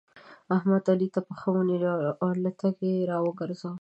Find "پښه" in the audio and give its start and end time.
1.27-1.47